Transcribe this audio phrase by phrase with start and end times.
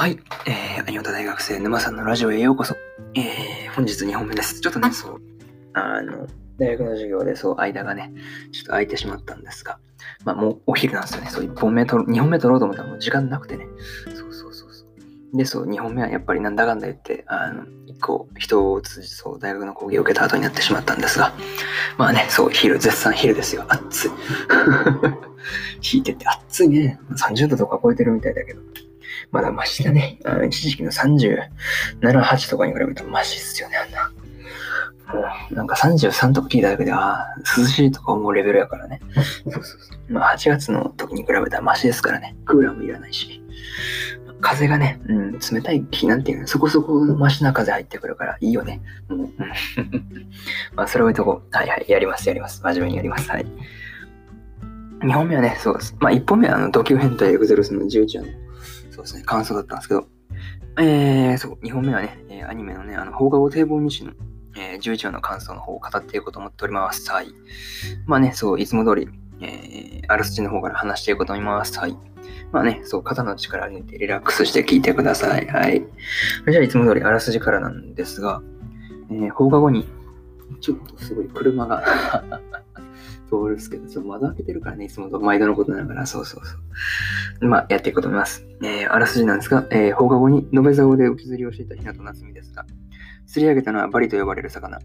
[0.00, 0.18] はい。
[0.46, 2.74] えー、アニオタ大学生沼さんのラジオへようこそ。
[3.14, 4.58] えー、本日2本目です。
[4.62, 5.20] ちょっとね、そう、
[5.74, 6.26] あの、
[6.58, 8.10] 大学の授業でそう、間がね、
[8.50, 9.78] ちょっと空いてしまったんですが、
[10.24, 11.28] まあもうお昼なんですよね。
[11.28, 13.66] そう、1本目と、2本目取ろうと思ったらもう時間なくてね。
[15.32, 21.32] で、そう、2本目はやっぱりなんだかんだ言って、あの、1個人を通じそう、大学の講義を受けた後になってしまったんですが、
[21.98, 23.64] まあね、そう、昼、絶賛昼ですよ。
[23.68, 24.10] 暑い。
[25.92, 26.98] 引いてて暑いね。
[27.12, 28.60] 30度とか超えてるみたいだけど。
[29.30, 30.18] まだマシだね。
[30.24, 31.48] あの一時期の37、
[32.00, 34.12] 8とかに比べるとマシっすよね、あんな。
[35.14, 39.00] もう、なんか33とか聞いただけで、ああ、涼しいとか思うレベルやからね。
[39.44, 40.12] そうそうそう。
[40.12, 42.36] まあ8月の時に比べたらマシですからね。
[42.44, 43.42] クーラーもいらないし。
[44.40, 48.80] 風がね、うん、冷たい日なんていうの、そこそこマシな風入ってくるからいいよね。
[49.08, 49.20] うん、
[50.74, 51.56] まあ、それ置いとこう。
[51.56, 52.62] はいはい、やります、やります。
[52.62, 53.30] 真面目にやります。
[53.30, 53.46] はい。
[55.00, 55.96] 2本目はね、そうです。
[56.00, 58.32] まあ、1本目はあの、ドキュ編とエグゼロスの11話の
[58.90, 60.06] そうですね、感想だったんですけど、
[60.78, 64.12] えー、そう、2本目はね、えー、アニメのね、あの、放課後堤防西の、
[64.56, 67.10] えー、11話の感想の方を語っていこうと思っております。
[67.10, 67.28] はい。
[68.06, 69.08] まあね、そう、いつも通り、
[69.40, 71.78] えー、あらすじの方から話していこうと思います。
[71.78, 71.96] はい。
[72.52, 75.46] まあね、そう、肩の力抜いてリラックスして聞いてください。
[75.46, 75.84] はい。
[76.50, 78.42] じゃあ、いつも通りあらすじからなんですが、
[79.10, 79.86] えー、放課後に、
[80.60, 81.84] ちょっとすごい車が
[83.30, 86.56] 通るんですけど、ちょっと窓開けてるからね、いつもと毎度のことながら、そうそうそ
[87.40, 87.48] う。
[87.48, 88.46] まあ、やっていこうと思います。
[88.62, 92.66] えー、あらすじなんですが、えー、放課後に延べ竿で浮き釣りをしていた日向夏美ですが、
[93.26, 94.80] 釣り上げたのはバリと呼ばれる魚。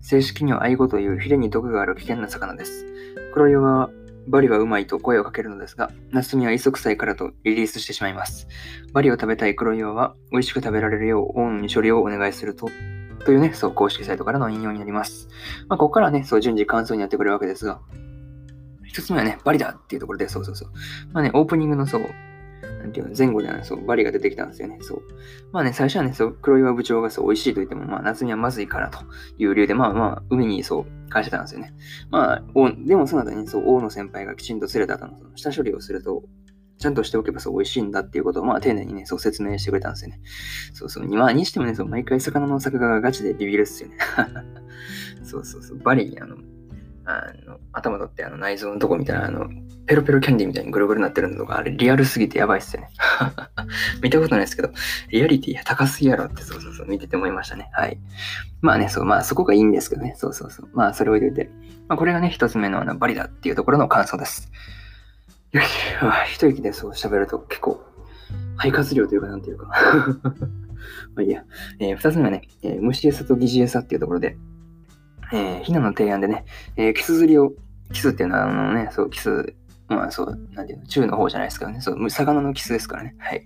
[0.00, 2.86] 正式にはアイゴというヒレに毒がある危険な魚です。
[3.34, 3.90] 黒岩は、
[4.28, 8.46] バリはうまいと声をかけるのですが、夏美は磯臭いからとリリースしてしまいます。
[8.92, 12.68] バリを食べたい黒岩は、美味しく食べられるよう、オンに処理をお願いすると、
[13.24, 15.28] というね、そう、公式サイトからの引用になります。
[15.68, 17.80] まあ、ここからね、そう、順次感想になってくれるわけですが、
[18.84, 20.70] 一つ目はね、バリだっていうところで、そうそうそう。
[21.12, 22.02] まあね、オープニングのそう、
[22.92, 24.78] ていうの、前後でね、そう、バリが出てきたんですよね。
[24.80, 25.02] そう。
[25.52, 29.00] まあね、最初はね、そう、黒岩部長がそう、美味しいと言っても、まあ、夏にはまずいからと
[29.38, 31.74] いう理由で、まあまあ、海にそう、返してたんですよね。
[32.10, 32.42] まあ、
[32.86, 36.22] でもその後に、そう、王の先輩がきちんと連れた後の、その下処理をすると、
[36.78, 40.20] ちゃんとしておけばそう美味しいんだっていうことを、まあ、丁寧にね、そう説明してくれたんですよね。
[40.74, 41.08] そうそう。
[41.08, 43.96] まあ、にしてもね、そう、毎回魚の作画がガチでビビるっすよね。
[45.24, 45.78] そうそうそう。
[45.78, 46.36] バリに、あの、
[47.08, 49.48] あの頭取ってあの内臓のとこみたいな、あの、
[49.86, 52.90] ペロペロキャンディーみたいにぐるぐるなってるのとか、あれリアルすぎてやばいっすよね。
[54.02, 54.70] 見たことないですけど、
[55.08, 57.70] リアリティ高すぎやろって、そうそうそう、見てて思いましたね。
[57.72, 57.98] はい。
[58.60, 60.14] まあね、そう、まあそこがいいんですけどね。
[60.18, 60.68] そうそうそう。
[60.74, 61.50] まあそれを入れて、
[61.88, 64.50] まあこれがね、一つ目のあのバリだっていうところの感想です。
[65.52, 65.66] よし、
[66.26, 67.82] 一息でそう喋ると結構、
[68.58, 69.68] 肺活量というか、なんていうか
[71.16, 71.44] まあいいや。
[71.80, 74.36] えー、二つ目はね、えー、虫餌と疑似餌っていうところで、
[75.32, 76.44] えー、ひなの提案でね、
[76.76, 77.52] えー、キス釣りを、
[77.92, 79.54] キスっていうのは、あのね、そう、キス、
[79.88, 83.14] まあそう、なんていうの、中の方じゃないですけどね、そう、魚のキスですからね。
[83.18, 83.44] はい。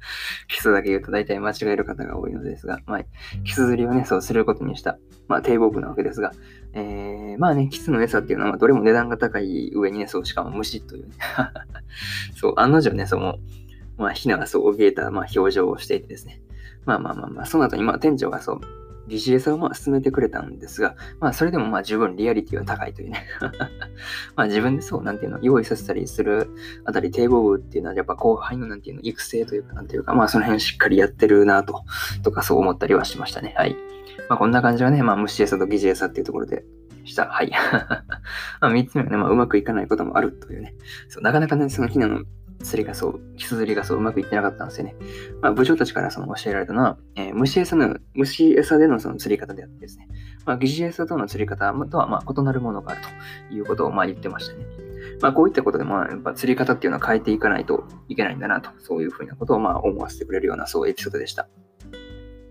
[0.48, 3.00] キスだけ言うと大体間違える方が多いのですが、まあ、
[3.44, 4.98] キス釣りをね、そうすることにした、
[5.28, 6.32] まあ、堤防部なわけですが、
[6.72, 11.14] えー、まあね、キスの餌っていうのは、どれも値段が高い上にね、そう、しかも虫というね。
[12.34, 13.36] そう、案の定ね、その、
[13.98, 16.40] まあ、ひながそう怯えた、まあ、表情をしていてですね。
[16.86, 18.60] まあまあまあまあ、その後に、まあ、店長がそう、
[19.10, 23.26] 疑似餌をまあ進めてくれたんですが、まあそれでもまあ十分リアリティは高いというね
[24.36, 26.48] まあ自分でそう、なんていうの、用意させたりする
[26.84, 31.82] あたり堤防部っていうのはやっぱ後輩のなんていうの、育成というかなんていうか、まあその辺しっかりやってるなと、
[32.22, 33.54] とかそう思ったりはしましたね。
[33.56, 33.76] はい。
[34.28, 36.64] まあこんな感じはね、まあ虫餌と疑似餌っていうところで
[37.04, 37.26] した。
[37.26, 37.50] はい。
[38.60, 40.74] まあ3つ目はね、まあうまくいかないこともあるというね。
[41.08, 42.22] そうなかなかね、そのひなの
[42.62, 44.94] 釣りがそう、キス釣りがそううまくいってなかったんですよね。
[45.40, 50.08] まあ、部長たちからその教えられたのは、えー、虫餌の、虫餌でのその釣り方であってですね、
[50.44, 53.00] まあ、疑似餌との釣り方とはま異なるものがある
[53.48, 54.66] ということをま言ってましたね。
[55.20, 61.48] まあ、こういったことで、まあ、やっぱ釣り方っていうのは変えていかないといけないんだなと、そういうふうなことをま思わせてくれるような、そうエピソードでした。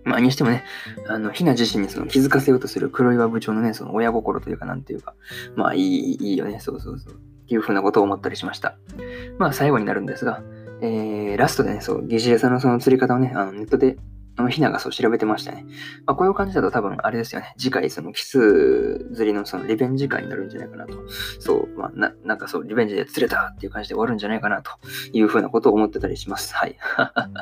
[0.04, 0.64] まあ、にしてもね、
[1.08, 5.14] あの、ひな自身にその気づかせようとする黒岩部長のね、その親心というか、なんていうか、
[5.56, 7.14] まあ、いい、いいよね、そうそうそう。
[7.14, 7.18] っ
[7.50, 8.78] ていうふうなことを思ったりしました。
[9.38, 10.42] まあ、最後になるんですが、
[10.82, 13.98] えー、ラストでね、そう、疑似餌のその釣り方をね、あのネットで
[14.40, 15.66] あの、ひながそう調べてましたね。
[16.06, 17.54] まあ、こういう感じだと多分あれですよね。
[17.58, 20.94] 次回、そのキス釣りのそのリベンジ会になるんじゃないかなと。
[21.40, 24.72] そう、まあ、な、なんかそう、リベンジで釣れたっていう感じで終わるんじゃないかなと
[25.12, 26.56] いうふうなことを思ってたりします。
[26.56, 26.78] はい。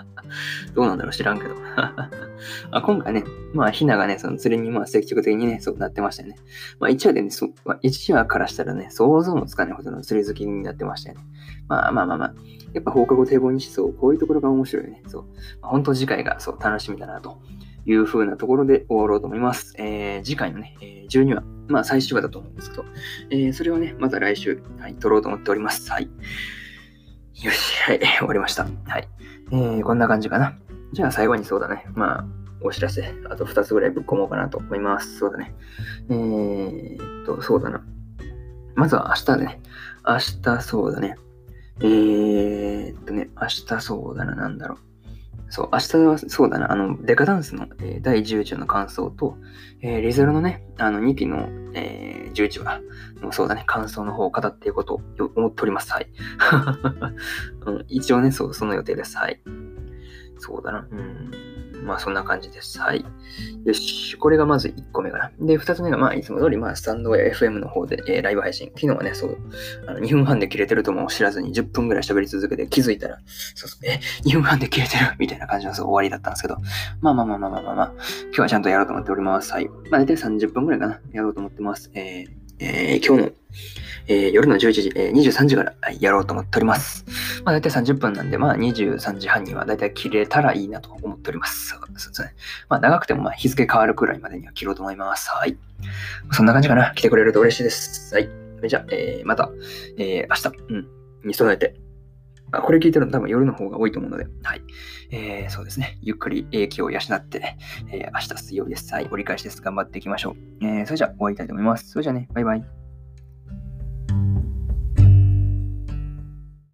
[0.74, 1.54] どうなんだろう知らんけど。
[2.72, 3.24] あ今回ね、
[3.54, 6.38] まあ、ひながね、その釣りにまあ積極的にね、そうなってましたよね。
[6.80, 11.26] まあ、1話でね、そまあ、1話からしたらね、想像もつかないほどの釣り好きになってましたよね。
[11.68, 12.34] まあまあまあまあ、
[12.74, 15.02] やっぱ放課後堤防にしそう、こういうところが面白いよね。
[15.08, 15.26] そう。
[15.62, 17.42] まあ、本当次回がそう楽しみだなと
[17.86, 19.74] いう風なところで終わろうと思います。
[19.78, 22.86] えー、次回のね、え、12話、まあ最終話だと思うんですけど、
[23.30, 25.92] えー、それはね、また来週、はい、撮ろうと思っております。
[25.92, 26.10] はい。
[27.44, 28.64] よし、はい、 終わりました。
[28.64, 29.08] はい。
[29.52, 30.58] えー、こんな感じかな。
[30.94, 31.86] じゃあ最後にそうだね。
[31.94, 32.26] まあ、
[32.62, 35.18] お知らせ、あと2つぐらいぶっ込もうかなと思います。
[35.20, 35.54] そうだね。
[36.10, 37.84] えー、っと、そうだな。
[38.76, 39.62] まずは明日でね。
[40.08, 41.18] 明日そうだね。
[41.80, 44.78] えー、っとね、明日そうだな、なんだろう。
[45.50, 49.38] そう、明日はそうだな、あの、デカダンスの、えー、第10話の感想と、
[49.82, 52.82] えー、リゼルのね、あの2期の、えー、11話
[53.22, 55.02] の、そうだね、感想の方を語っていこうと
[55.36, 55.92] 思っております。
[55.92, 56.08] はい。
[57.88, 59.18] 一応ね、そう、その予定です。
[59.18, 59.42] はい。
[60.38, 60.88] そうだな。
[60.92, 61.32] うん。
[61.84, 62.80] まあそんな感じです。
[62.80, 63.06] はい。
[63.66, 64.18] よし。
[64.18, 65.32] これがまず1個目かな。
[65.40, 68.68] で、2つ目が、まあいつも通り、まあスタンド FM の方で、えー、ライブ配信。
[68.76, 69.38] 昨日はね、そう、
[69.88, 73.18] あの2分半で切れてるとも知らずに10分ぐらい喋り続けて気づいたら、
[73.56, 75.16] そうそう、え、2分半で切れてる？
[75.20, 76.58] みたいな感じのそう終わりだったんですけど、
[77.02, 77.94] まあまあまあまあまあまあ、まあ、
[78.26, 79.52] 今日はちゃんとやろうと思っております。
[79.54, 79.68] はい。
[79.90, 81.00] まあ大体30分ぐらいかな。
[81.12, 81.92] やろうと思ってます。
[81.94, 83.32] えーえー、今日の、
[84.08, 87.06] えー、夜の11時、えー、23時からやろうと思っております。
[87.44, 91.70] まあ、大体30分なんで、まあ、23時半には大体切れたらいいなと思っております。
[91.70, 92.34] そうですね。
[92.70, 95.30] まあ、長くても、まあ、日付変わるくらいまでには切ろうと思います。
[95.30, 95.58] はい。
[96.32, 96.94] そんな感じかな。
[96.96, 98.14] 来てくれると嬉しいです。
[98.16, 98.30] はい。
[98.68, 99.52] じゃあ、えー、また、
[99.98, 100.88] えー、明日、うん、
[101.28, 101.76] に備えて、
[102.52, 104.62] あこれ聞いてるの多分夜の方が多いと思うので、はい。
[105.12, 105.98] えー、そうですね。
[106.02, 107.58] ゆっくり影響を養って、
[107.92, 108.94] えー、明日水曜日です。
[108.94, 109.08] はい。
[109.12, 109.62] 折り返しです。
[109.62, 110.66] 頑張っていきましょう。
[110.66, 111.90] えー、それじゃあ終わりたいと思います。
[111.90, 112.87] それじゃあね、バイバイ。